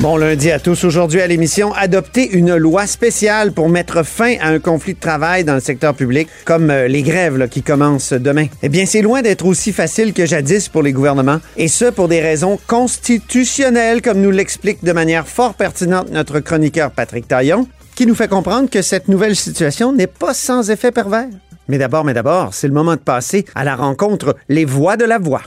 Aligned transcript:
Bon 0.00 0.16
lundi 0.16 0.50
à 0.50 0.58
tous. 0.58 0.84
Aujourd'hui 0.84 1.20
à 1.20 1.26
l'émission, 1.26 1.74
adopter 1.74 2.30
une 2.30 2.56
loi 2.56 2.86
spéciale 2.86 3.52
pour 3.52 3.68
mettre 3.68 4.02
fin 4.02 4.36
à 4.40 4.48
un 4.48 4.58
conflit 4.58 4.94
de 4.94 4.98
travail 4.98 5.44
dans 5.44 5.52
le 5.52 5.60
secteur 5.60 5.94
public, 5.94 6.26
comme 6.46 6.70
euh, 6.70 6.88
les 6.88 7.02
grèves 7.02 7.50
qui 7.50 7.62
commencent 7.62 8.14
demain. 8.14 8.46
Eh 8.62 8.70
bien, 8.70 8.86
c'est 8.86 9.02
loin 9.02 9.20
d'être 9.20 9.44
aussi 9.44 9.74
facile 9.74 10.14
que 10.14 10.24
jadis 10.24 10.70
pour 10.70 10.82
les 10.82 10.92
gouvernements, 10.92 11.40
et 11.58 11.68
ce 11.68 11.84
pour 11.84 12.08
des 12.08 12.22
raisons 12.22 12.58
constitutionnelles, 12.66 14.00
comme 14.00 14.22
nous 14.22 14.30
l'explique 14.30 14.82
de 14.82 14.92
manière 14.92 15.28
fort 15.28 15.52
pertinente 15.52 16.10
notre 16.10 16.40
chroniqueur 16.40 16.92
Patrick 16.92 17.28
Taillon, 17.28 17.68
qui 17.94 18.06
nous 18.06 18.14
fait 18.14 18.26
comprendre 18.26 18.70
que 18.70 18.80
cette 18.80 19.08
nouvelle 19.08 19.36
situation 19.36 19.92
n'est 19.92 20.06
pas 20.06 20.32
sans 20.32 20.70
effet 20.70 20.92
pervers. 20.92 21.28
Mais 21.68 21.76
d'abord, 21.76 22.06
mais 22.06 22.14
d'abord, 22.14 22.54
c'est 22.54 22.68
le 22.68 22.74
moment 22.74 22.94
de 22.94 23.00
passer 23.00 23.44
à 23.54 23.64
la 23.64 23.76
rencontre 23.76 24.34
Les 24.48 24.64
Voix 24.64 24.96
de 24.96 25.04
la 25.04 25.18
Voix. 25.18 25.42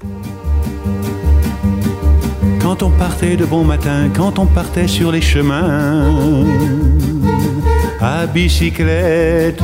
Quand 2.64 2.82
on 2.82 2.90
partait 2.92 3.36
de 3.36 3.46
bon 3.46 3.64
matin, 3.64 4.10
quand 4.16 4.40
on 4.40 4.46
partait 4.46 4.88
sur 4.88 5.12
les 5.12 5.22
chemins, 5.22 6.46
à 8.00 8.26
bicyclette. 8.26 9.62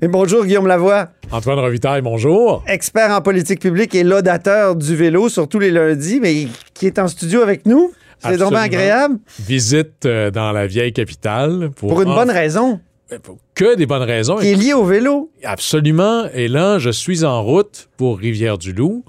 Et 0.00 0.08
bonjour 0.08 0.44
Guillaume 0.44 0.66
Lavoie. 0.66 1.08
Antoine 1.30 1.58
Revitaille, 1.58 2.02
bonjour. 2.02 2.64
expert 2.66 3.10
en 3.10 3.20
politique 3.20 3.60
publique 3.60 3.94
et 3.94 4.02
laudateur 4.02 4.74
du 4.74 4.96
vélo 4.96 5.28
sur 5.28 5.46
tous 5.48 5.58
les 5.58 5.70
lundis, 5.70 6.18
mais 6.20 6.48
qui 6.74 6.86
est 6.86 6.98
en 6.98 7.08
studio 7.08 7.42
avec 7.42 7.66
nous. 7.66 7.92
C'est 8.20 8.38
donc 8.38 8.54
agréable. 8.54 9.18
Visite 9.40 10.06
euh, 10.06 10.30
dans 10.30 10.52
la 10.52 10.66
vieille 10.66 10.92
capitale. 10.92 11.70
Pour, 11.74 11.88
Pour 11.90 12.02
une 12.02 12.08
en- 12.10 12.14
bonne 12.14 12.30
raison, 12.30 12.78
pour 13.24 13.36
Que 13.56 13.74
des 13.76 13.84
bonnes 13.86 14.02
raisons. 14.04 14.36
qui 14.36 14.46
est 14.52 14.54
liée 14.54 14.74
au 14.74 14.84
vélo. 14.84 15.30
Absolument. 15.44 16.24
Et 16.32 16.46
là, 16.48 16.78
je 16.78 16.90
suis 16.90 17.24
en 17.24 17.42
route 17.42 17.88
pour 17.96 18.18
Rivière-du-Loup, 18.18 19.04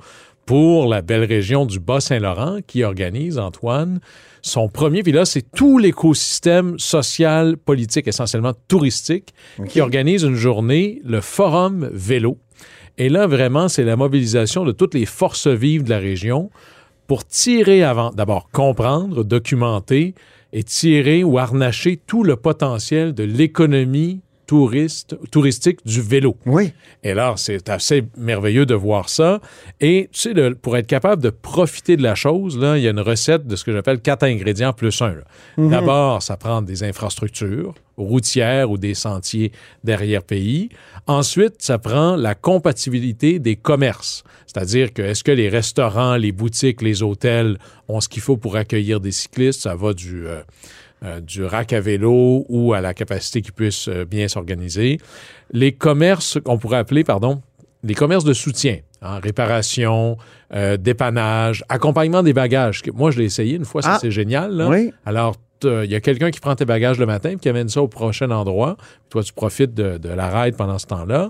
pour 0.46 0.88
la 0.88 1.02
belle 1.02 1.24
région 1.24 1.66
du 1.66 1.80
Bas-Saint-Laurent, 1.80 2.60
qui 2.68 2.84
organise, 2.84 3.38
Antoine, 3.38 4.00
son 4.42 4.68
premier. 4.68 5.04
Puis 5.04 5.14
là, 5.14 5.26
c'est 5.26 5.46
tout 5.56 5.78
l'écosystème 5.78 6.78
social, 6.78 7.58
politique, 7.58 8.08
essentiellement 8.08 8.54
touristique, 8.68 9.34
qui 9.70 9.82
organise 9.82 10.24
une 10.24 10.36
journée, 10.36 11.02
le 11.06 11.22
Forum 11.22 11.90
Vélo. 11.94 12.38
Et 12.98 13.10
là, 13.10 13.26
vraiment, 13.26 13.70
c'est 13.70 13.84
la 13.84 13.96
mobilisation 13.96 14.66
de 14.66 14.72
toutes 14.72 14.94
les 14.94 15.06
forces 15.06 15.48
vives 15.48 15.84
de 15.84 15.90
la 15.90 16.00
région 16.00 16.52
pour 17.08 17.26
tirer 17.26 17.84
avant, 17.84 18.12
d'abord 18.12 18.50
comprendre, 18.52 19.24
documenter 19.24 20.14
et 20.52 20.64
tirer 20.64 21.24
ou 21.24 21.40
harnacher 21.40 21.98
tout 21.98 22.24
le 22.24 22.36
potentiel 22.36 23.14
de 23.14 23.24
l'économie 23.24 24.22
touriste, 24.58 25.18
touristique 25.32 25.80
du 25.84 26.00
vélo. 26.00 26.38
Oui. 26.46 26.74
Et 27.04 27.10
alors, 27.10 27.40
c'est 27.40 27.70
assez 27.72 28.04
merveilleux 28.18 28.68
de 28.68 28.76
voir 28.76 29.10
ça. 29.10 29.42
Et 29.82 30.10
tu 30.12 30.20
sais, 30.20 30.34
le- 30.34 30.54
pour 30.54 30.78
être 30.78 30.86
capable 30.86 31.24
de 31.24 31.32
profiter 31.32 31.98
de 31.98 32.04
la 32.04 32.14
chose, 32.14 32.60
là, 32.60 32.78
il 32.78 32.84
y 32.84 32.88
a 32.88 32.92
une 32.92 33.00
recette 33.00 33.48
de 33.48 33.56
ce 33.56 33.64
que 33.64 33.72
j'appelle 33.74 34.00
quatre 34.00 34.22
ingrédients 34.24 34.72
plus 34.72 35.02
un. 35.02 35.16
là. 35.16 35.24
D'abord, 35.58 36.22
ça 36.22 36.38
prend 36.38 36.62
des 36.62 36.84
infrastructures 36.84 37.74
routières 37.98 38.72
ou 38.72 38.78
des 38.78 38.94
sentiers 38.94 39.52
derrière 39.84 40.24
pays. 40.24 40.70
Ensuite, 41.08 41.56
ça 41.60 41.78
prend 41.78 42.16
la 42.16 42.36
compatibilité 42.36 43.40
des 43.40 43.56
commerces. 43.56 44.24
C'est-à-dire 44.48 44.94
que 44.94 45.02
est-ce 45.02 45.24
que 45.24 45.32
les 45.32 45.50
restaurants, 45.50 46.16
les 46.16 46.32
boutiques, 46.32 46.82
les 46.82 47.04
hôtels 47.04 47.58
ont 47.88 48.02
ce 48.02 48.10
qu'il 48.10 48.22
faut 48.22 48.38
pour 48.38 48.56
accueillir 48.56 49.00
des 49.00 49.12
cyclistes? 49.12 49.62
Ça 49.62 49.76
va 49.76 49.94
du... 49.94 50.28
euh, 50.28 50.42
euh, 51.06 51.20
du 51.20 51.44
rack 51.44 51.74
à 51.74 51.82
vélo 51.82 52.46
ou 52.48 52.72
à 52.72 52.80
la 52.80 52.94
capacité 52.94 53.42
qu'ils 53.42 53.52
puissent 53.52 53.90
euh, 53.90 54.06
bien 54.06 54.30
s'organiser. 54.30 55.00
Les 55.52 55.74
commerces 55.74 56.40
qu'on 56.40 56.58
pourrait 56.58 56.78
appeler, 56.78 57.04
pardon, 57.04 57.42
les 57.84 57.94
commerces 57.94 58.24
de 58.24 58.32
soutien, 58.32 58.78
hein, 59.04 59.20
réparation, 59.22 60.18
euh, 60.56 60.78
dépannage, 60.78 61.64
accompagnement 61.70 62.24
des 62.24 62.34
bagages. 62.34 62.82
Moi, 62.94 63.12
je 63.12 63.20
l'ai 63.20 63.26
essayé 63.26 63.56
une 63.56 63.66
fois, 63.66 63.82
ça 63.82 63.94
Ah. 63.96 64.00
c'est 64.02 64.12
génial. 64.12 64.52
là. 64.56 64.70
Oui. 64.70 64.92
Alors, 65.06 65.36
t'as- 65.60 65.84
il 65.86 65.92
y 65.92 65.96
a 65.96 66.02
quelqu'un 66.02 66.32
qui 66.32 66.40
prend 66.40 66.56
tes 66.56 66.66
bagages 66.66 66.98
le 67.00 67.06
matin 67.06 67.32
et 67.32 67.36
qui 67.38 67.50
amène 67.50 67.70
ça 67.70 67.82
au 67.82 67.88
prochain 67.88 68.32
endroit. 68.32 68.78
Toi, 69.10 69.24
tu 69.24 69.34
profites 69.34 69.74
de, 69.74 69.98
de 69.98 70.10
la 70.10 70.28
ride 70.44 70.56
pendant 70.56 70.80
ce 70.80 70.88
temps-là. 70.88 71.30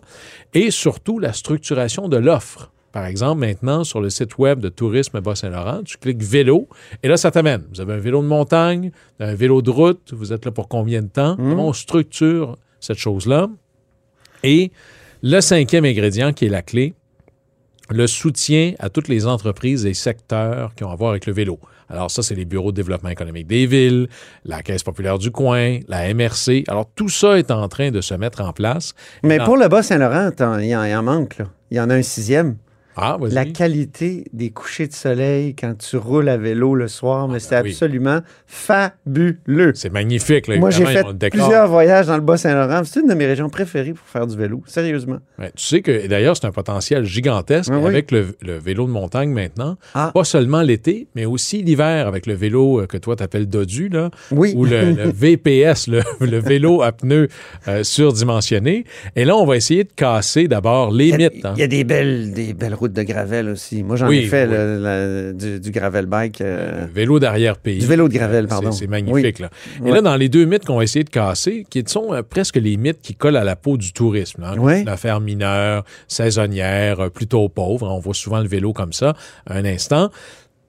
Et 0.54 0.72
surtout, 0.72 1.20
la 1.20 1.34
structuration 1.34 2.08
de 2.08 2.18
l'offre. 2.18 2.70
Par 2.92 3.08
exemple, 3.08 3.40
maintenant, 3.42 3.84
sur 3.84 4.02
le 4.02 4.12
site 4.12 4.38
web 4.38 4.60
de 4.60 4.70
Tourisme 4.70 5.20
Bas-Saint-Laurent, 5.20 5.82
tu 5.84 5.98
cliques 5.98 6.22
vélo 6.22 6.68
et 7.02 7.08
là, 7.08 7.18
ça 7.18 7.32
t'amène. 7.32 7.64
Vous 7.74 7.82
avez 7.82 7.94
un 7.94 7.98
vélo 7.98 8.22
de 8.22 8.28
montagne, 8.28 8.92
un 9.20 9.34
vélo 9.34 9.64
de 9.64 9.72
route, 9.72 10.14
vous 10.14 10.32
êtes 10.32 10.46
là 10.46 10.52
pour 10.52 10.68
combien 10.68 11.02
de 11.02 11.08
temps? 11.08 11.36
Comment 11.36 11.70
on 11.70 11.74
structure 11.74 12.56
cette 12.80 13.00
chose-là? 13.00 13.48
Et 14.44 14.72
le 15.24 15.40
cinquième 15.42 15.86
ingrédient 15.86 16.34
qui 16.34 16.46
est 16.46 16.50
la 16.50 16.62
clé, 16.62 16.94
le 17.90 18.08
soutien 18.08 18.74
à 18.80 18.90
toutes 18.90 19.08
les 19.08 19.28
entreprises 19.28 19.86
et 19.86 19.94
secteurs 19.94 20.74
qui 20.76 20.84
ont 20.84 20.92
à 20.92 20.96
voir 20.96 21.12
avec 21.12 21.26
le 21.26 21.34
vélo. 21.34 21.60
Alors 21.90 22.10
ça, 22.10 22.24
c'est 22.24 22.36
les 22.36 22.46
bureaux 22.46 22.72
de 22.72 22.78
développement 22.78 23.10
économique 23.10 23.48
des 23.48 23.66
villes, 23.66 24.08
la 24.46 24.64
Caisse 24.64 24.84
populaire 24.84 25.20
du 25.20 25.32
coin, 25.32 25.80
la 25.88 26.14
MRC. 26.14 26.64
Alors 26.68 26.90
tout 26.96 27.10
ça 27.10 27.38
est 27.38 27.52
en 27.52 27.68
train 27.68 27.92
de 27.92 28.02
se 28.02 28.14
mettre 28.14 28.42
en 28.42 28.54
place. 28.54 28.94
Mais 29.22 29.38
pour 29.40 29.58
le 29.58 29.68
Bas-Saint-Laurent, 29.68 30.32
il 30.60 30.68
y, 30.68 30.76
en 30.76 31.04
manque, 31.04 31.38
là. 31.38 31.46
Il 31.72 31.78
y 31.78 31.80
en 31.80 31.90
a 31.90 31.96
un 31.96 32.02
sixième. 32.02 32.58
Ah. 32.96 33.18
La 33.30 33.46
qualité 33.46 34.26
des 34.34 34.50
couchers 34.52 34.88
de 34.88 34.94
soleil 34.94 35.56
quand 35.56 35.76
tu 35.78 35.98
roules 35.98 36.30
à 36.30 36.38
vélo 36.38 36.76
le 36.76 36.88
soir, 36.88 37.28
mais 37.28 37.40
c'est 37.40 37.56
ben 37.56 37.64
oui. 37.64 37.72
absolument 37.72 38.20
fabuleux. 38.46 39.72
C'est 39.76 39.92
magnifique. 39.92 40.48
Là, 40.48 40.58
Moi, 40.58 40.70
j'ai 40.70 40.86
fait 40.86 41.04
plusieurs 41.30 41.68
voyages 41.68 42.08
dans 42.08 42.16
le 42.16 42.22
Bas-Saint-Laurent. 42.22 42.82
C'est 42.86 43.00
une 43.02 43.08
de 43.08 43.14
mes 43.14 43.26
régions 43.26 43.50
préférées 43.50 43.94
pour 43.94 44.06
faire 44.08 44.28
du 44.28 44.38
vélo. 44.38 44.64
Sérieusement. 44.66 45.18
Ouais, 45.40 45.52
tu 45.56 45.64
sais 45.66 45.82
que 45.82 46.08
d'ailleurs, 46.08 46.36
c'est 46.38 46.46
un 46.46 46.52
potentiel 46.52 47.06
gigantesque 47.06 47.72
Oui, 47.72 47.78
oui. 47.82 47.88
avec 47.88 48.12
le, 48.12 48.36
le 48.42 48.58
vélo 48.58 48.86
de 48.86 48.92
montagne 48.92 49.32
maintenant. 49.32 49.78
Ah. 49.94 50.12
Pas 50.14 50.24
seulement 50.24 50.62
l'été, 50.62 51.08
mais 51.16 51.26
aussi 51.26 51.62
l'hiver 51.64 52.08
avec 52.08 52.26
le 52.26 52.34
vélo 52.34 52.82
euh, 52.82 52.88
que 52.88 52.98
toi 52.98 53.16
t'appelles 53.16 53.48
Dodu, 53.48 53.90
là, 53.90 54.10
ou 54.32 54.66
le, 54.66 54.92
le 54.92 55.10
VPS, 55.14 55.88
le, 55.88 56.02
le 56.22 56.38
vélo 56.40 56.82
à 56.82 56.92
pneus 56.92 57.28
euh, 57.68 57.84
surdimensionné. 57.84 58.86
Et 59.16 59.26
là, 59.26 59.36
on 59.36 59.46
va 59.46 59.56
essayer 59.58 59.84
de 59.84 59.92
casser 59.96 60.48
d'abord 60.48 60.92
les 60.92 61.10
Il 61.10 61.10
y 61.12 61.14
a- 61.26 61.30
mythes. 61.30 61.46
hein. 61.46 61.54
Il 61.56 61.60
y 61.60 61.64
a 61.64 61.68
des 61.68 61.84
belles, 61.84 62.34
des 62.34 62.54
belles 62.54 62.74
routes 62.84 62.94
de 62.94 63.04
gravel 63.04 63.50
aussi. 63.50 63.84
Moi, 63.84 63.96
j'en 63.96 64.08
Oui, 64.08 64.20
ai 64.20 64.28
fait 64.28 64.46
oui. 64.46 64.52
le- 64.52 64.80
la- 64.82 65.34
du, 65.34 65.60
du 65.60 65.72
gravel 65.72 66.06
bike. 66.06 66.42
euh, 66.42 66.86
Le 66.86 66.92
vélo 66.94 67.20
d'arrière-pays. 67.20 67.80
Du 67.80 67.86
vélo 67.88 68.08
de 68.08 68.14
gravel, 68.14 68.46
Euh, 68.46 68.48
pardon. 68.48 68.72
C'est 68.72 68.88
magnifique. 68.88 69.40
Là. 69.40 69.50
Et 69.86 69.90
là, 69.92 70.02
dans 70.02 70.16
les 70.16 70.30
deux 70.30 70.46
mythes 70.46 70.66
qu'on 70.66 70.78
va 70.78 70.84
essayer 70.84 71.04
de 71.04 71.10
casser, 71.10 71.66
qui 71.70 71.84
sont 71.88 72.14
euh, 72.14 72.22
presque 72.24 72.58
les 72.58 72.78
mythes 72.78 73.02
qui 73.02 73.16
collent 73.16 73.38
à 73.38 73.44
la 73.44 73.56
peau 73.56 73.78
du 73.78 73.94
tourisme. 73.94 74.44
Hein, 74.44 74.58
Ouais. 74.58 74.82
Une 74.82 74.90
affaire 74.90 75.20
mineure, 75.20 75.84
saisonnière, 76.08 77.00
euh, 77.00 77.10
plutôt 77.10 77.50
pauvre. 77.50 77.90
On 77.90 78.00
voit 78.00 78.14
souvent 78.14 78.40
le 78.40 78.48
vélo 78.48 78.74
comme 78.74 78.94
ça. 78.94 79.16
Un 79.48 79.66
instant. 79.66 80.10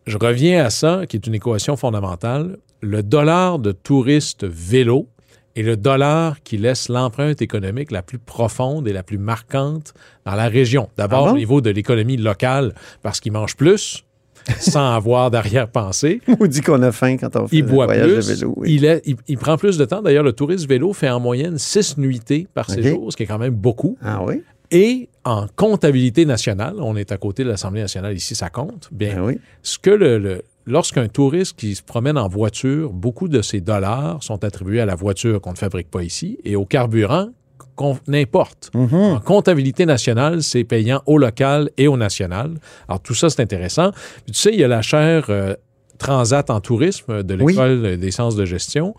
Je 0.07 0.19
reviens 0.19 0.65
à 0.65 0.71
ça, 0.71 1.03
qui 1.09 1.17
est 1.17 1.27
une 1.27 1.35
équation 1.35 1.77
fondamentale. 1.77 2.57
Le 2.83 3.03
dollar 3.03 3.59
de 3.59 3.73
touriste 3.73 4.45
vélo 4.45 5.09
est 5.57 5.63
le 5.63 5.77
dollar 5.77 6.43
qui 6.43 6.57
laisse 6.59 6.89
l'empreinte 6.89 7.41
économique 7.43 7.91
la 7.91 8.03
plus 8.03 8.19
profonde 8.19 8.89
et 8.89 8.93
la 8.93 9.03
plus 9.03 9.19
marquante 9.19 9.95
dans 10.27 10.35
la 10.35 10.49
région. 10.49 10.89
D'abord 10.97 11.27
Ah 11.27 11.29
bon? 11.31 11.35
au 11.35 11.39
niveau 11.39 11.61
de 11.61 11.71
l'économie 11.71 12.17
locale, 12.17 12.75
parce 13.03 13.21
qu'ils 13.21 13.33
mangent 13.33 13.57
plus 13.57 14.05
sans 14.61 14.95
avoir 14.95 15.31
d'arrière-pensée. 15.31 16.21
On 16.41 16.47
dit 16.47 16.61
qu'on 16.61 16.83
a 16.83 16.93
faim 16.93 17.17
quand 17.17 17.35
on 17.37 17.47
fait 17.49 17.57
Il 17.57 17.65
le 17.65 17.71
boit 17.71 17.87
voyage 17.87 18.07
plus. 18.13 18.29
de 18.29 18.35
vélo. 18.35 18.55
oui. 18.57 18.75
il, 18.75 18.85
est- 18.85 19.03
il- 19.07 19.17
il 19.29 19.39
prend 19.39 19.57
plus 19.57 19.79
de 19.79 19.85
temps. 19.85 20.03
D'ailleurs, 20.03 20.25
le 20.25 20.33
tourisme 20.33 20.69
vélo 20.69 20.93
fait 20.93 21.09
en 21.09 21.21
moyenne 21.21 21.57
six 21.59 21.97
nuitées 21.97 22.47
par 22.53 22.69
séjour, 22.69 23.11
ce 23.13 23.17
qui 23.17 23.23
est 23.23 23.27
quand 23.27 23.39
même 23.39 23.55
beaucoup. 23.55 23.97
Ah 24.03 24.23
oui? 24.25 24.43
Et 24.71 25.09
en 25.25 25.47
comptabilité 25.55 26.27
nationale, 26.27 26.75
on 26.79 26.97
est 26.97 27.13
à 27.13 27.17
côté 27.17 27.45
de 27.45 27.49
l'Assemblée 27.49 27.83
nationale, 27.83 28.15
ici 28.17 28.35
ça 28.35 28.51
compte. 28.51 28.89
Bien, 28.91 29.15
Ah 29.19 29.25
oui. 29.25 29.39
ce 29.63 29.79
que 29.79 29.91
le, 29.91 30.19
le- 30.19 30.43
lorsqu'un 30.67 31.09
touriste 31.09 31.59
qui 31.59 31.75
se 31.75 31.83
promène 31.83 32.19
en 32.19 32.29
voiture, 32.29 32.93
beaucoup 32.93 33.29
de 33.29 33.43
ses 33.43 33.61
dollars 33.61 34.23
sont 34.23 34.45
attribués 34.45 34.81
à 34.81 34.87
la 34.87 34.95
voiture 34.95 35.41
qu'on 35.41 35.53
ne 35.53 35.57
fabrique 35.57 35.91
pas 35.91 36.03
ici 36.03 36.39
et 36.45 36.57
au 36.57 36.65
carburant 36.65 37.29
qu'on 37.77 37.99
importe. 38.13 38.71
Mhm. 38.75 38.95
En 38.95 39.21
comptabilité 39.21 39.87
nationale, 39.87 40.43
c'est 40.43 40.65
payant 40.65 41.03
au 41.07 41.19
local 41.19 41.71
et 41.77 41.89
au 41.89 41.97
national. 41.97 42.59
Alors 42.89 43.01
tout 43.01 43.15
ça, 43.15 43.31
c'est 43.31 43.43
intéressant. 43.43 43.91
Puis, 44.25 44.33
tu 44.33 44.41
sais, 44.41 44.51
il 44.53 44.61
y 44.61 44.65
a 44.65 44.69
la 44.69 44.83
chaire 44.83 45.27
euh, 45.29 45.55
Transat 45.99 46.51
en 46.51 46.61
tourisme 46.61 47.23
de 47.23 47.35
Oui. 47.41 47.53
l'École 47.53 47.97
des 47.99 48.11
sciences 48.11 48.35
de 48.35 48.45
gestion. 48.45 48.95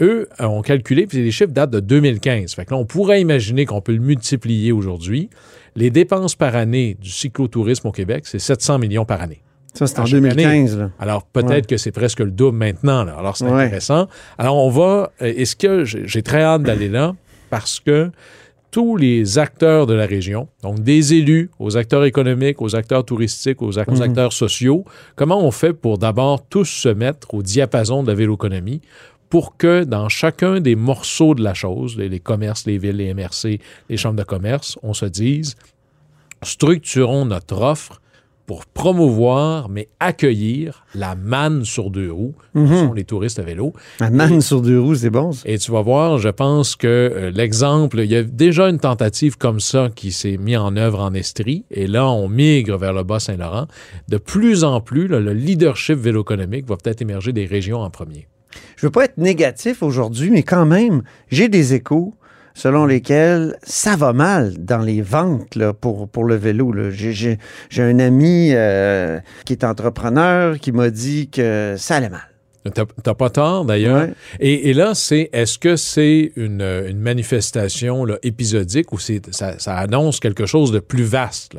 Eux 0.00 0.28
euh, 0.40 0.44
ont 0.44 0.62
calculé, 0.62 1.06
puis 1.06 1.18
les 1.18 1.30
chiffres 1.30 1.52
datent 1.52 1.70
de 1.70 1.80
2015. 1.80 2.54
Fait 2.54 2.64
que 2.64 2.72
là, 2.72 2.76
on 2.76 2.84
pourrait 2.84 3.20
imaginer 3.20 3.66
qu'on 3.66 3.80
peut 3.80 3.92
le 3.92 4.00
multiplier 4.00 4.72
aujourd'hui. 4.72 5.30
Les 5.76 5.90
dépenses 5.90 6.34
par 6.34 6.56
année 6.56 6.96
du 7.00 7.10
cyclotourisme 7.10 7.86
au 7.88 7.92
Québec, 7.92 8.24
c'est 8.26 8.40
700 8.40 8.78
millions 8.80 9.04
par 9.04 9.20
année. 9.22 9.42
Ça, 9.74 9.86
c'est 9.86 9.98
en 9.98 10.02
À 10.02 10.06
chaque 10.06 10.20
2015. 10.20 10.78
Là. 10.78 10.90
Alors, 10.98 11.22
peut-être 11.24 11.50
Ouais. 11.50 11.62
que 11.62 11.76
c'est 11.76 11.92
presque 11.92 12.20
le 12.20 12.30
double 12.30 12.56
maintenant. 12.58 13.04
là. 13.04 13.14
Alors, 13.18 13.36
c'est 13.36 13.44
Ouais. 13.44 13.64
intéressant. 13.64 14.08
Alors, 14.38 14.56
on 14.56 14.70
va. 14.70 15.12
euh, 15.22 15.32
Est-ce 15.36 15.54
que 15.56 15.84
j'ai 15.84 16.22
très 16.22 16.42
hâte 16.42 16.62
d'aller 16.62 16.88
là 16.88 17.14
parce 17.50 17.80
que 17.80 18.10
tous 18.72 18.96
les 18.96 19.38
acteurs 19.38 19.86
de 19.86 19.94
la 19.94 20.06
région, 20.06 20.46
donc 20.62 20.80
des 20.80 21.14
élus, 21.14 21.50
aux 21.58 21.76
acteurs 21.76 22.04
économiques, 22.04 22.62
aux 22.62 22.76
acteurs 22.76 23.04
touristiques, 23.04 23.62
aux, 23.62 23.72
aux 23.78 24.02
acteurs 24.02 24.32
sociaux, 24.32 24.84
comment 25.16 25.44
on 25.44 25.50
fait 25.50 25.72
pour 25.72 25.98
d'abord 25.98 26.44
tous 26.48 26.66
se 26.66 26.88
mettre 26.88 27.34
au 27.34 27.42
diapason 27.42 28.02
de 28.04 28.08
la 28.08 28.14
véloéconomie 28.14 28.80
pour 29.28 29.56
que 29.56 29.82
dans 29.84 30.08
chacun 30.08 30.60
des 30.60 30.76
morceaux 30.76 31.34
de 31.34 31.42
la 31.42 31.54
chose, 31.54 31.96
les, 31.96 32.08
les 32.08 32.20
commerces, 32.20 32.64
les 32.66 32.78
villes, 32.78 32.96
les 32.96 33.12
MRC, 33.14 33.60
les 33.88 33.96
chambres 33.96 34.18
de 34.18 34.24
commerce, 34.24 34.78
on 34.82 34.94
se 34.94 35.06
dise, 35.06 35.54
structurons 36.42 37.24
notre 37.26 37.60
offre 37.60 38.00
pour 38.50 38.66
promouvoir, 38.66 39.68
mais 39.68 39.86
accueillir 40.00 40.84
la 40.96 41.14
manne 41.14 41.64
sur 41.64 41.88
deux 41.88 42.10
roues, 42.10 42.34
qui 42.52 42.66
sont 42.66 42.92
les 42.92 43.04
touristes 43.04 43.38
à 43.38 43.42
vélo. 43.42 43.74
La 44.00 44.10
manne 44.10 44.40
sur 44.40 44.60
deux 44.60 44.80
roues, 44.80 44.96
c'est 44.96 45.08
bon, 45.08 45.30
ça. 45.30 45.48
Et 45.48 45.56
tu 45.56 45.70
vas 45.70 45.82
voir, 45.82 46.18
je 46.18 46.30
pense 46.30 46.74
que 46.74 46.88
euh, 46.88 47.30
l'exemple, 47.30 48.00
il 48.00 48.10
y 48.10 48.16
a 48.16 48.24
déjà 48.24 48.68
une 48.68 48.80
tentative 48.80 49.38
comme 49.38 49.60
ça 49.60 49.88
qui 49.94 50.10
s'est 50.10 50.36
mise 50.36 50.56
en 50.56 50.74
œuvre 50.74 50.98
en 50.98 51.14
Estrie, 51.14 51.64
et 51.70 51.86
là, 51.86 52.10
on 52.10 52.28
migre 52.28 52.76
vers 52.76 52.92
le 52.92 53.04
Bas-Saint-Laurent. 53.04 53.68
De 54.08 54.16
plus 54.16 54.64
en 54.64 54.80
plus, 54.80 55.06
là, 55.06 55.20
le 55.20 55.32
leadership 55.32 56.00
vélo-économique 56.00 56.66
va 56.66 56.76
peut-être 56.76 57.02
émerger 57.02 57.32
des 57.32 57.46
régions 57.46 57.78
en 57.78 57.90
premier. 57.90 58.26
Je 58.74 58.86
veux 58.86 58.90
pas 58.90 59.04
être 59.04 59.16
négatif 59.16 59.80
aujourd'hui, 59.80 60.28
mais 60.32 60.42
quand 60.42 60.66
même, 60.66 61.04
j'ai 61.28 61.48
des 61.48 61.72
échos 61.74 62.14
selon 62.54 62.86
lesquels 62.86 63.56
ça 63.62 63.96
va 63.96 64.12
mal 64.12 64.54
dans 64.58 64.78
les 64.80 65.02
ventes 65.02 65.54
là, 65.54 65.72
pour, 65.72 66.08
pour 66.08 66.24
le 66.24 66.36
vélo. 66.36 66.72
j'ai 66.90 67.38
un 67.78 67.98
ami 67.98 68.50
euh, 68.52 69.20
qui 69.44 69.52
est 69.52 69.64
entrepreneur 69.64 70.58
qui 70.58 70.72
m'a 70.72 70.90
dit 70.90 71.28
que 71.28 71.74
ça 71.76 71.96
allait 71.96 72.08
mal. 72.08 72.29
T'as 73.02 73.14
pas 73.14 73.30
tort, 73.30 73.64
d'ailleurs. 73.64 74.02
Ouais. 74.02 74.12
Et, 74.38 74.68
et 74.68 74.74
là, 74.74 74.94
c'est 74.94 75.30
est-ce 75.32 75.58
que 75.58 75.76
c'est 75.76 76.32
une, 76.36 76.60
une 76.60 76.98
manifestation 76.98 78.04
là, 78.04 78.18
épisodique 78.22 78.92
ou 78.92 78.98
ça, 78.98 79.58
ça 79.58 79.76
annonce 79.76 80.20
quelque 80.20 80.44
chose 80.44 80.70
de 80.70 80.78
plus 80.78 81.04
vaste? 81.04 81.52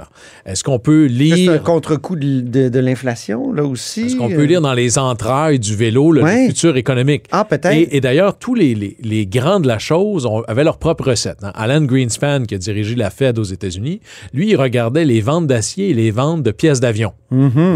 Est-ce 0.45 0.63
qu'on 0.63 0.77
peut 0.77 1.07
C'est 1.09 1.13
un 1.31 1.36
lire... 1.36 1.63
contre-coup 1.63 2.15
de, 2.15 2.42
de- 2.42 2.69
de 2.69 2.80
l'inflation, 2.80 3.51
là 3.51 3.63
aussi. 3.63 4.01
Est-ce 4.01 4.15
qu'on 4.15 4.31
euh? 4.31 4.36
peut 4.36 4.44
lire 4.44 4.62
dans 4.62 4.74
les 4.75 5.00
entrailles 5.00 5.57
du 5.59 5.75
vélo 5.75 6.12
le, 6.12 6.21
Ouais. 6.21 6.48
futur 6.50 6.77
économique? 6.77 7.25
Ah, 7.31 7.45
peut-être. 7.45 7.74
Et, 7.74 7.95
et 7.95 8.00
d'ailleurs, 8.01 8.38
tous 8.38 8.53
les, 8.53 8.75
les- 8.75 8.95
les 9.01 9.25
grands 9.25 9.59
de 9.59 9.68
la 9.68 9.80
chose 9.80 10.27
ont- 10.27 10.44
avaient 10.44 10.63
leur 10.63 10.77
propre 10.77 11.06
recette. 11.09 11.44
hein. 11.44 11.51
Alan 11.56 11.81
Greenspan, 11.81 12.44
qui 12.48 12.53
a 12.53 12.57
dirigé 12.59 12.94
la 12.95 13.09
Fed 13.09 13.39
aux 13.39 13.44
États-Unis, 13.44 14.01
lui, 14.36 14.50
il 14.51 14.56
regardait 14.56 15.06
les 15.06 15.21
ventes 15.21 15.48
d'acier 15.48 15.89
et 15.89 15.94
les 15.95 16.12
ventes 16.12 16.44
de 16.44 16.51
pièces 16.51 16.80
d'avion. 16.80 17.13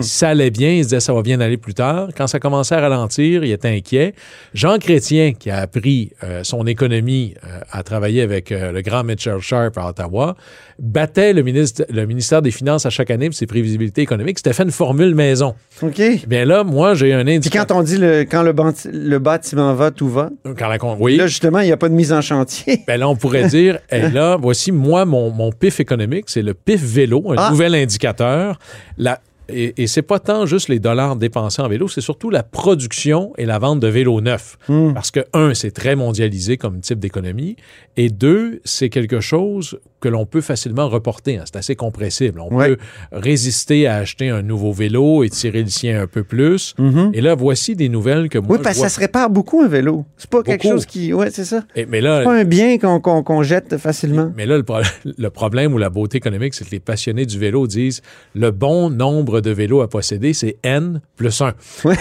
Si 0.02 0.10
ça 0.10 0.30
allait 0.30 0.52
bien, 0.52 0.70
il 0.74 0.84
se 0.84 0.90
disait 0.90 1.00
ça 1.00 1.14
va 1.14 1.22
bien 1.22 1.40
aller 1.40 1.58
plus 1.58 1.74
tard. 1.74 2.10
Quand 2.16 2.28
ça 2.28 2.40
commençait 2.40 2.76
à 2.76 2.82
ralentir, 2.82 3.15
il 3.24 3.52
était 3.52 3.70
inquiet. 3.70 4.14
Jean 4.54 4.78
Chrétien, 4.78 5.34
qui 5.34 5.50
a 5.50 5.58
appris 5.58 6.12
euh, 6.24 6.44
son 6.44 6.66
économie 6.68 7.34
euh, 7.44 7.60
à 7.72 7.84
travailler 7.84 8.22
avec 8.22 8.52
euh, 8.52 8.72
le 8.72 8.82
grand 8.82 9.04
Mitchell 9.04 9.40
Sharp 9.40 9.78
à 9.78 9.88
Ottawa, 9.90 10.36
battait 10.80 11.34
le, 11.34 11.42
ministre, 11.44 11.86
le 11.90 12.06
ministère 12.06 12.42
des 12.42 12.52
Finances 12.52 12.86
à 12.86 12.90
chaque 12.90 13.12
année 13.12 13.28
pour 13.28 13.36
ses 13.36 13.46
prévisibilités 13.48 14.02
économiques. 14.02 14.40
C'était 14.40 14.54
fait 14.54 14.64
une 14.64 14.72
formule 14.72 15.16
maison. 15.16 15.56
OK. 15.82 16.00
Eh 16.00 16.22
Bien 16.28 16.46
là, 16.46 16.64
moi, 16.64 16.94
j'ai 16.94 17.14
un 17.14 17.24
Puis 17.24 17.36
indicateur. 17.36 17.68
quand 17.68 17.80
on 17.80 17.84
dit 17.84 17.98
le, 17.98 18.22
quand 18.24 18.44
le, 18.44 19.20
bâtiment 19.20 19.74
va, 19.74 19.92
tout 19.92 20.10
va. 20.10 20.30
Quand 20.58 20.68
la 20.68 20.78
oui. 21.00 21.18
Là, 21.18 21.28
justement, 21.28 21.60
il 21.60 21.66
n'y 21.66 21.72
a 21.72 21.78
pas 21.78 21.90
de 21.90 21.94
mise 21.94 22.14
en 22.14 22.22
chantier. 22.22 22.82
Ben 22.88 23.00
là, 23.00 23.08
on 23.10 23.16
pourrait 23.16 23.48
dire, 23.48 23.80
et 23.92 24.10
là, 24.10 24.38
voici, 24.40 24.72
moi, 24.72 25.06
mon, 25.06 25.32
mon 25.32 25.52
PIF 25.52 25.80
économique, 25.80 26.26
c'est 26.28 26.42
le 26.42 26.54
PIF 26.54 26.82
vélo, 26.82 27.32
un 27.32 27.36
Ah. 27.38 27.50
nouvel 27.52 27.76
indicateur. 27.76 28.60
La, 28.98 29.20
et, 29.50 29.82
et 29.84 29.88
c'est 29.88 30.02
pas 30.02 30.20
tant 30.20 30.46
juste 30.46 30.70
les 30.70 30.80
dollars 30.80 31.16
dépensés 31.16 31.62
en 31.62 31.68
vélo, 31.68 31.88
c'est 31.88 32.02
surtout 32.02 32.30
la 32.30 32.44
production 32.44 33.34
et 33.38 33.46
la 33.46 33.60
vente 33.60 33.80
de 33.80 33.88
vélos 33.88 34.22
neufs. 34.22 34.58
Parce 34.94 35.12
que, 35.12 35.22
un, 35.34 35.54
c'est 35.54 35.72
très 35.72 35.96
mondialisé 35.96 36.58
comme 36.58 36.80
type 36.80 37.00
d'économie, 37.00 37.56
et 37.98 38.10
deux, 38.10 38.60
c'est 38.66 38.90
quelque 38.90 39.20
chose 39.20 39.80
que 40.02 40.10
l'on 40.10 40.26
peut 40.26 40.42
facilement 40.42 40.88
reporter. 40.90 41.38
hein. 41.38 41.44
C'est 41.46 41.56
assez 41.58 41.76
compressible. 41.76 42.40
On 42.40 42.54
Ouais. 42.56 42.76
peut 42.76 42.78
résister 43.12 43.88
à 43.88 43.96
acheter 43.96 44.30
un 44.30 44.42
nouveau 44.42 44.72
vélo 44.72 45.24
et 45.24 45.30
tirer 45.30 45.64
le 45.64 45.70
sien 45.70 46.00
un 46.02 46.08
peu 46.08 46.24
plus. 46.24 46.76
Et 47.14 47.22
là, 47.22 47.34
voici 47.36 47.76
des 47.76 47.90
nouvelles 47.90 48.30
que 48.30 48.38
moi, 48.38 48.58
oui, 48.58 48.64
parce 48.64 48.76
que 48.78 48.84
ça 48.84 48.90
se 48.90 49.00
répare 49.00 49.30
beaucoup, 49.30 49.62
un 49.62 49.68
vélo. 49.68 50.06
C'est 50.18 50.30
pas 50.30 50.44
quelque 50.44 50.64
chose 50.68 50.86
qui. 50.86 51.12
Ouais, 51.14 51.32
c'est 51.32 51.46
ça. 51.46 51.64
Et- 51.76 51.86
mais 51.86 52.02
là, 52.02 52.20
C'est 52.20 52.26
pas 52.26 52.40
un 52.40 52.44
bien 52.44 52.78
qu'on 52.78 53.00
qu'on- 53.00 53.24
qu'on 53.24 53.42
jette 53.44 53.78
facilement. 53.78 54.32
Mais 54.36 54.46
là, 54.46 54.58
le, 54.58 54.64
pro- 54.64 54.82
le 55.18 55.30
problème 55.30 55.74
ou 55.74 55.78
la 55.78 55.90
beauté 55.90 56.18
économique, 56.18 56.54
c'est 56.54 56.66
que 56.66 56.72
les 56.72 56.80
passionnés 56.80 57.26
du 57.26 57.40
vélo 57.40 57.66
disent 57.68 58.02
le 58.36 58.52
bon 58.52 58.90
nombre 58.90 59.35
de 59.42 59.52
vélos 59.52 59.82
à 59.82 59.88
posséder, 59.90 60.34
c'est 60.34 60.58
N 60.64 61.02
plus 61.16 61.42
1. 61.42 61.54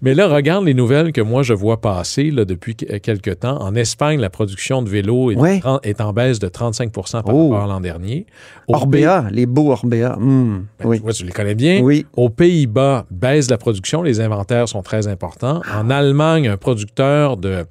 Mais 0.00 0.14
là, 0.14 0.28
regarde 0.28 0.64
les 0.64 0.74
nouvelles 0.74 1.12
que 1.12 1.20
moi 1.20 1.42
je 1.42 1.52
vois 1.52 1.80
passer 1.80 2.30
là, 2.30 2.44
depuis 2.44 2.76
que- 2.76 2.96
quelques 2.98 3.40
temps. 3.40 3.60
En 3.60 3.74
Espagne, 3.74 4.20
la 4.20 4.30
production 4.30 4.80
de 4.82 4.88
vélos 4.88 5.32
est, 5.32 5.36
Ouais. 5.36 5.58
tren- 5.58 5.80
est 5.82 6.00
en 6.00 6.12
baisse 6.12 6.38
de 6.38 6.48
35% 6.48 7.22
par 7.22 7.34
Oh. 7.34 7.50
rapport 7.50 7.64
à 7.64 7.66
l'an 7.74 7.80
dernier. 7.80 8.26
Au 8.68 8.74
Orbea, 8.74 9.26
les 9.30 9.46
beaux 9.46 9.72
Orbea. 9.72 10.16
Ben, 10.18 10.64
oui. 10.84 10.96
tu 10.98 11.02
vois, 11.02 11.12
tu 11.12 11.24
les 11.24 11.32
connais 11.32 11.54
bien. 11.54 11.80
Oui. 11.82 12.06
Aux 12.16 12.28
Pays-Bas, 12.30 13.06
baisse 13.10 13.50
la 13.50 13.58
production. 13.58 14.02
Les 14.02 14.20
inventaires 14.20 14.68
sont 14.68 14.82
très 14.82 15.08
importants. 15.08 15.60
Ah. 15.70 15.80
En 15.82 15.90
Allemagne, 15.90 16.48
un 16.48 16.56
producteur 16.56 17.36
de, 17.36 17.64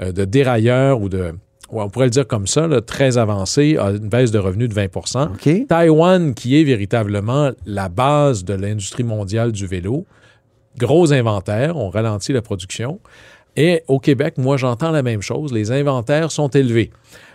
euh, 0.00 0.12
de 0.12 0.24
dérailleurs 0.24 1.00
ou 1.00 1.08
de, 1.08 1.32
ouais, 1.70 1.82
on 1.82 1.88
pourrait 1.88 2.06
le 2.06 2.10
dire 2.10 2.26
comme 2.26 2.46
ça, 2.46 2.66
là, 2.66 2.80
très 2.80 3.18
avancé, 3.18 3.76
a 3.78 3.90
une 3.90 4.08
baisse 4.08 4.30
de 4.30 4.38
revenus 4.38 4.68
de 4.68 4.74
20 4.74 4.86
OK. 5.32 5.66
Taïwan, 5.68 6.34
qui 6.34 6.60
est 6.60 6.64
véritablement 6.64 7.50
la 7.66 7.88
base 7.88 8.44
de 8.44 8.54
l'industrie 8.54 9.04
mondiale 9.04 9.52
du 9.52 9.66
vélo, 9.66 10.06
gros 10.78 11.12
inventaire, 11.12 11.76
on 11.76 11.88
ralentit 11.90 12.32
la 12.32 12.42
production. 12.42 13.00
Et 13.56 13.82
au 13.88 13.98
Québec, 13.98 14.34
moi, 14.38 14.56
j'entends 14.56 14.92
la 14.92 15.02
même 15.02 15.22
chose. 15.22 15.52
Les 15.52 15.72
inventaires 15.72 16.30
sont 16.30 16.48
élevés. 16.48 16.90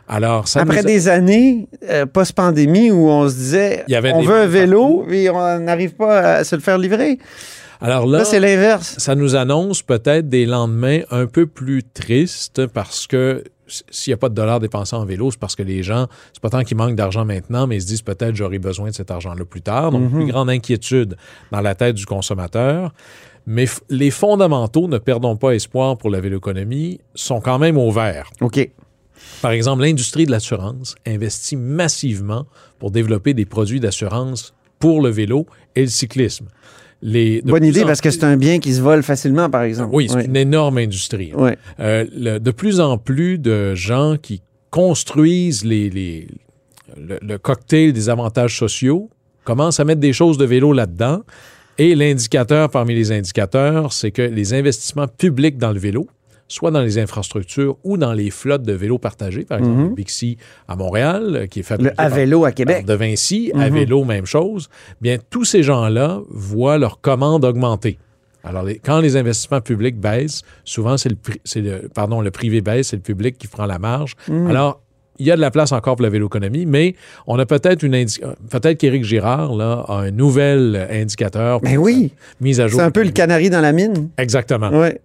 Alors, 0.07 0.47
ça 0.47 0.61
Après 0.61 0.79
a- 0.79 0.83
des 0.83 1.07
années 1.07 1.67
euh, 1.89 2.05
post-pandémie 2.05 2.91
où 2.91 3.07
on 3.09 3.27
se 3.29 3.35
disait 3.35 3.83
Il 3.87 3.91
y 3.91 3.95
avait 3.95 4.11
on 4.13 4.21
veut 4.21 4.35
un 4.35 4.45
vents 4.45 4.51
vélo 4.51 5.05
et 5.09 5.29
on 5.29 5.59
n'arrive 5.59 5.95
pas 5.95 6.19
à 6.35 6.43
se 6.43 6.55
le 6.55 6.61
faire 6.61 6.77
livrer. 6.77 7.19
Alors 7.83 8.07
là, 8.07 8.19
Là, 8.19 8.25
c'est 8.25 8.39
l'inverse. 8.39 8.95
ça 8.97 9.13
nous 9.13 9.35
annonce 9.35 9.81
peut-être 9.81 10.29
des 10.29 10.45
lendemains 10.45 11.01
un 11.11 11.27
peu 11.27 11.45
plus 11.45 11.83
tristes 11.83 12.65
parce 12.67 13.07
que 13.07 13.43
s'il 13.89 14.11
n'y 14.11 14.15
a 14.15 14.17
pas 14.17 14.29
de 14.29 14.35
dollars 14.35 14.59
dépensés 14.59 14.95
en 14.95 15.03
vélo, 15.05 15.31
c'est 15.31 15.39
parce 15.39 15.55
que 15.55 15.63
les 15.63 15.83
gens, 15.83 16.07
c'est 16.31 16.41
pas 16.41 16.49
tant 16.49 16.63
qu'ils 16.63 16.77
manquent 16.77 16.95
d'argent 16.95 17.25
maintenant, 17.25 17.67
mais 17.67 17.77
ils 17.77 17.81
se 17.81 17.87
disent 17.87 18.01
peut-être 18.01 18.35
j'aurai 18.35 18.57
besoin 18.59 18.89
de 18.89 18.95
cet 18.95 19.11
argent-là 19.11 19.43
plus 19.45 19.61
tard. 19.61 19.91
Donc, 19.91 20.11
plus 20.11 20.27
grande 20.27 20.49
inquiétude 20.49 21.17
dans 21.51 21.61
la 21.61 21.75
tête 21.75 21.95
du 21.95 22.05
consommateur. 22.05 22.93
Mais 23.45 23.65
les 23.89 24.11
fondamentaux, 24.11 24.87
ne 24.87 24.97
perdons 24.97 25.35
pas 25.35 25.51
espoir 25.51 25.97
pour 25.97 26.09
la 26.09 26.21
véloéconomie, 26.21 27.01
sont 27.15 27.41
quand 27.41 27.59
même 27.59 27.77
au 27.77 27.91
vert. 27.91 28.29
OK. 28.39 28.69
Par 29.41 29.51
exemple, 29.51 29.81
l'industrie 29.81 30.25
de 30.25 30.31
l'assurance 30.31 30.95
investit 31.05 31.57
massivement 31.57 32.45
pour 32.79 32.91
développer 32.91 33.33
des 33.33 33.45
produits 33.45 33.79
d'assurance 33.81 34.53
pour 34.79 35.01
le 35.01 35.09
vélo 35.09 35.45
et 35.75 35.81
le 35.81 35.87
cyclisme. 35.87 36.47
Les, 37.05 37.41
de 37.41 37.51
Bonne 37.51 37.59
plus 37.59 37.69
idée 37.69 37.83
en 37.83 37.87
parce 37.87 37.99
que 37.99 38.07
plus- 38.07 38.17
c'est 38.17 38.23
un 38.25 38.37
bien 38.37 38.59
qui 38.59 38.73
se 38.73 38.81
vole 38.81 39.03
facilement, 39.03 39.49
par 39.49 39.63
exemple. 39.63 39.89
oui, 39.93 40.07
c'est 40.09 40.23
une 40.25 40.37
énorme 40.37 40.77
industrie. 40.77 41.33
Euh, 41.81 42.05
le- 42.15 42.39
de 42.39 42.51
plus 42.51 42.79
en 42.79 42.97
plus 42.97 43.37
de 43.37 43.75
gens 43.75 44.15
qui 44.21 44.41
construisent 44.69 45.65
les, 45.65 45.89
les- 45.89 46.27
le, 46.97 47.19
le 47.21 47.37
cocktail 47.37 47.91
des 47.93 48.09
avantages 48.09 48.57
sociaux 48.57 49.09
commencent 49.43 49.79
à 49.79 49.85
mettre 49.85 49.99
des 50.01 50.13
choses 50.13 50.37
de 50.37 50.45
vélo 50.45 50.71
là-dedans. 50.73 51.21
Et 51.77 51.95
l'indicateur 51.95 52.69
parmi 52.69 52.93
les 52.95 53.11
indicateurs, 53.11 53.91
c'est 53.93 54.11
que 54.11 54.21
les 54.21 54.53
investissements 54.53 55.07
publics 55.07 55.57
dans 55.57 55.71
le 55.71 55.79
vélo, 55.79 56.07
soit 56.47 56.71
dans 56.71 56.81
les 56.81 56.99
infrastructures 56.99 57.77
ou 57.83 57.97
dans 57.97 58.13
les 58.13 58.29
flottes 58.29 58.63
de 58.63 58.73
vélos 58.73 58.97
partagés, 58.99 59.43
par 59.45 59.59
exemple, 59.59 59.81
le 59.81 59.89
Bixi 59.89 60.37
à 60.67 60.75
Montréal, 60.75 61.35
euh, 61.35 61.45
qui 61.47 61.61
est 61.61 61.63
fabriqué 61.63 61.89
Mhm. 61.91 61.95
Le 61.97 62.01
à 62.05 62.09
par- 62.09 62.17
vélo 62.17 62.45
à 62.45 62.51
Québec. 62.51 62.85
de 62.85 62.93
Vinci, 62.93 63.51
à 63.55 63.69
Mhm. 63.69 63.73
vélo, 63.75 64.03
même 64.03 64.25
chose. 64.25 64.69
Bien, 65.01 65.17
tous 65.29 65.45
ces 65.45 65.63
gens-là 65.63 66.19
voient 66.29 66.77
leur 66.77 67.01
commande 67.01 67.43
augmenter. 67.45 67.97
Alors, 68.43 68.63
les- 68.63 68.77
quand 68.77 68.99
les 68.99 69.15
investissements 69.15 69.61
publics 69.61 69.97
baissent, 69.99 70.41
souvent, 70.65 70.97
c'est 70.97 71.09
le, 71.09 71.87
pardon, 71.93 72.19
le 72.21 72.29
privé 72.29 72.61
baisse, 72.61 72.89
c'est 72.89 72.97
le 72.97 73.01
public 73.01 73.37
qui 73.37 73.47
prend 73.47 73.65
la 73.65 73.79
marge. 73.79 74.15
Mhm. 74.27 74.47
Alors, 74.47 74.81
il 75.19 75.25
y 75.27 75.31
a 75.31 75.35
de 75.37 75.41
la 75.41 75.49
place 75.51 75.71
encore 75.71 75.95
pour 75.95 76.03
la 76.03 76.09
véloéconomie, 76.09 76.65
mais 76.65 76.95
on 77.25 77.39
a 77.39 77.45
peut-être 77.45 77.83
une 77.83 77.93
peut-être 78.49 78.77
qu'Éric 78.77 79.05
Girard 79.05 79.55
là, 79.55 79.85
a 79.87 79.93
un 79.99 80.11
nouvel 80.11 80.87
indicateur 80.91 81.59
Mais 81.63 81.77
oui, 81.77 82.11
mise 82.41 82.59
à 82.59 82.67
jour. 82.67 82.79
c'est 82.81 82.85
un 82.85 82.91
peu 82.91 83.03
le 83.03 83.11
canari 83.11 83.49
dans 83.49 83.61
la 83.61 83.71
mine. 83.71 84.09
Exactement. 84.17 84.69
Ouais. 84.71 84.99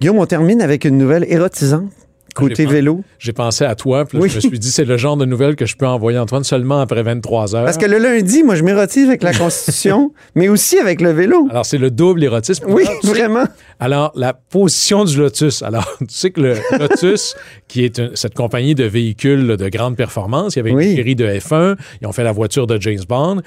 Guillaume, 0.00 0.18
on 0.18 0.26
termine 0.26 0.60
avec 0.62 0.84
une 0.84 0.98
nouvelle 0.98 1.24
érotisante. 1.28 1.90
Côté 2.34 2.54
J'ai 2.56 2.64
pas- 2.64 2.72
vélo. 2.72 3.04
J'ai 3.20 3.32
pensé 3.32 3.64
à 3.64 3.76
toi, 3.76 4.04
puis 4.04 4.18
Oui. 4.18 4.28
je 4.28 4.34
me 4.34 4.40
suis 4.40 4.58
dit, 4.58 4.72
c'est 4.72 4.84
le 4.84 4.96
genre 4.96 5.16
de 5.16 5.24
nouvelle 5.24 5.54
que 5.54 5.66
je 5.66 5.76
peux 5.76 5.86
envoyer 5.86 6.18
Antoine 6.18 6.42
seulement 6.42 6.80
après 6.80 7.00
23 7.04 7.54
heures. 7.54 7.64
Parce 7.64 7.78
que 7.78 7.86
le 7.86 7.98
lundi, 7.98 8.42
moi, 8.42 8.56
je 8.56 8.64
m'érotise 8.64 9.06
avec 9.06 9.22
la 9.22 9.32
Constitution, 9.38 10.12
mais 10.34 10.48
aussi 10.48 10.76
avec 10.80 11.00
le 11.00 11.12
vélo. 11.12 11.46
Alors, 11.48 11.64
c'est 11.64 11.78
le 11.78 11.92
double 11.92 12.24
érotisme. 12.24 12.64
Oui, 12.68 12.82
Ah, 12.88 12.92
vraiment. 13.06 13.44
Alors, 13.78 14.10
la 14.16 14.32
position 14.32 15.04
du 15.04 15.16
Lotus. 15.16 15.62
Alors, 15.62 15.88
tu 16.00 16.06
sais 16.08 16.32
que 16.32 16.40
le 16.40 16.54
Lotus, 16.76 17.36
qui 17.68 17.84
est 17.84 17.98
une- 17.98 18.16
cette 18.16 18.34
compagnie 18.34 18.74
de 18.74 18.82
véhicules 18.84 19.56
de 19.56 19.68
grande 19.68 19.96
performance, 19.96 20.56
il 20.56 20.58
y 20.58 20.60
avait 20.62 20.72
Oui. 20.72 20.90
une 20.90 20.96
série 20.96 21.14
de 21.14 21.26
F1, 21.38 21.76
ils 22.02 22.08
ont 22.08 22.12
fait 22.12 22.24
la 22.24 22.32
voiture 22.32 22.66
de 22.66 22.80
James 22.80 22.98
Bond. 23.08 23.42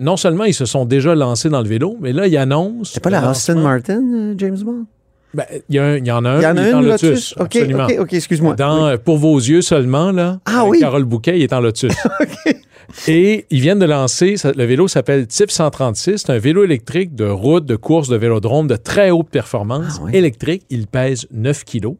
Non 0.00 0.16
seulement 0.16 0.44
ils 0.44 0.54
se 0.54 0.64
sont 0.64 0.86
déjà 0.86 1.14
lancés 1.14 1.50
dans 1.50 1.60
le 1.60 1.68
vélo, 1.68 1.98
mais 2.00 2.14
là, 2.14 2.26
ils 2.26 2.38
annoncent... 2.38 2.92
C'est 2.94 3.02
pas 3.02 3.10
la 3.10 3.20
lancement- 3.20 3.60
Martin, 3.60 4.00
euh, 4.14 4.34
James 4.38 4.56
Bond? 4.64 4.86
Ben, 5.32 5.44
Il 5.68 5.76
y, 5.76 5.80
en 5.80 5.84
a 6.24 6.30
un. 6.30 6.38
Il 6.40 6.42
y 6.42 6.46
en 6.46 6.56
a 6.56 6.62
il 6.62 6.68
est 6.68 6.74
en 6.74 6.80
Lotus. 6.80 7.34
Absolument. 7.38 7.86
OK, 7.86 7.96
OK, 8.00 8.12
excuse-moi. 8.12 8.54
Dans 8.54 8.86
euh, 8.86 8.96
Pour 8.96 9.18
vos 9.18 9.36
yeux 9.38 9.62
seulement, 9.62 10.10
là. 10.10 10.40
Ah 10.44 10.64
oui. 10.64 10.80
Carole 10.80 11.04
Bouquet, 11.04 11.38
il 11.38 11.42
est 11.42 11.52
en 11.52 11.60
Lotus. 11.60 11.94
Et 13.06 13.46
ils 13.50 13.60
viennent 13.60 13.78
de 13.78 13.86
lancer, 13.86 14.34
le 14.44 14.64
vélo 14.64 14.88
s'appelle 14.88 15.28
TIP 15.28 15.50
136. 15.50 16.18
C'est 16.18 16.30
un 16.30 16.38
vélo 16.38 16.64
électrique 16.64 17.14
de 17.14 17.26
route, 17.26 17.64
de 17.64 17.76
course, 17.76 18.08
de 18.08 18.16
vélodrome 18.16 18.66
de 18.66 18.74
très 18.74 19.10
haute 19.10 19.28
performance. 19.30 19.98
Ah 19.98 20.02
oui. 20.04 20.10
Électrique, 20.16 20.64
il 20.70 20.88
pèse 20.88 21.28
9 21.30 21.64
kilos. 21.64 21.94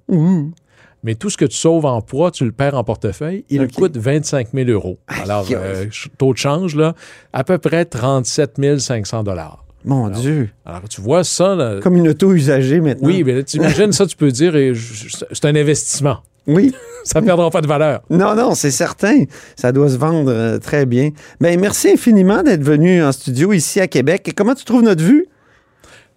Mais 1.02 1.14
tout 1.14 1.30
ce 1.30 1.37
que 1.37 1.44
tu 1.44 1.56
sauves 1.56 1.87
en 1.87 2.02
poids, 2.02 2.30
tu 2.30 2.44
le 2.44 2.52
perds 2.52 2.75
en 2.75 2.84
portefeuille. 2.84 3.44
Il 3.49 3.68
coûte 3.68 3.96
25 3.96 4.49
000 4.52 4.68
euros. 4.68 4.99
Alors, 5.06 5.46
euh, 5.50 5.87
taux 6.18 6.32
de 6.32 6.38
change, 6.38 6.76
là, 6.76 6.94
à 7.32 7.44
peu 7.44 7.58
près 7.58 7.84
37 7.84 8.78
500 8.78 9.22
dollars. 9.22 9.64
Mon 9.84 10.08
Dieu. 10.08 10.50
Alors, 10.64 10.88
tu 10.88 11.00
vois 11.00 11.25
ça, 11.25 11.54
là, 11.54 11.80
Comme 11.82 11.96
une 11.96 12.08
auto 12.08 12.32
usagée 12.32 12.80
maintenant. 12.80 13.08
oui, 13.08 13.25
mais 13.25 13.34
là, 13.34 13.42
t'imagines 13.42 13.92
ça, 13.92 14.06
tu 14.06 14.16
peux 14.16 14.30
dire, 14.30 14.54
et 14.56 14.72
c'est 15.32 15.44
un 15.46 15.56
investissement. 15.56 16.18
Oui. 16.46 16.75
Ça 17.04 17.22
ne 17.22 17.26
perdra 17.26 17.49
pas 17.49 17.62
de 17.62 17.66
valeur. 17.66 18.02
Non, 18.10 18.34
non, 18.34 18.54
c'est 18.54 18.70
certain. 18.70 19.25
Ça 19.56 19.72
doit 19.72 19.88
se 19.88 19.96
vendre 19.96 20.30
euh, 20.30 20.58
très 20.58 20.84
bien. 20.84 21.10
Ben, 21.40 21.58
merci 21.58 21.88
infiniment 21.88 22.42
d'être 22.42 22.62
venu 22.62 23.02
en 23.02 23.10
studio 23.10 23.54
ici 23.54 23.80
à 23.80 23.87
Québec. 23.88 24.28
Et 24.28 24.32
comment 24.32 24.54
tu 24.54 24.66
trouves 24.66 24.82
notre 24.82 25.02
vue? 25.02 25.26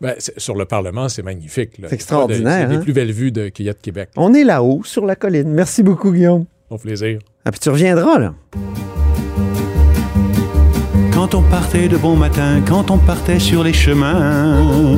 Ben, 0.02 0.16
sur 0.36 0.56
le 0.56 0.66
Parlement, 0.66 1.08
c'est 1.08 1.24
magnifique. 1.24 1.72
C'est 1.82 1.94
extraordinaire, 1.94 2.68
C'est 2.68 2.76
hein? 2.76 2.78
les 2.80 2.84
plus 2.84 2.92
belles 2.92 3.14
vues 3.14 3.32
de, 3.32 3.48
qu'il 3.48 3.66
y 3.66 3.70
a 3.70 3.74
de 3.74 3.80
Québec. 3.80 4.10
On 4.18 4.34
est 4.34 4.44
là-haut, 4.44 4.82
sur 4.84 5.06
la 5.06 5.16
colline. 5.16 5.50
Merci 5.54 5.84
beaucoup, 5.84 6.12
Guillaume. 6.12 6.46
Au 6.70 6.78
plaisir. 6.78 7.20
Ah, 7.46 7.52
puis 7.52 7.62
tu 7.62 7.70
reviendras, 7.70 8.20
là. 8.20 8.34
Quand 11.14 11.36
on 11.36 11.42
partait 11.42 11.88
de 11.88 11.98
bon 11.98 12.16
matin, 12.16 12.62
quand 12.68 12.90
on 12.90 12.98
partait 12.98 13.40
sur 13.40 13.64
les 13.64 13.74
chemins, 13.74 14.98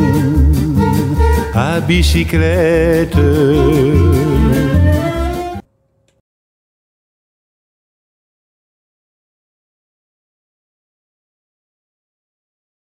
à 1.53 1.79
bicyclette, 1.81 3.17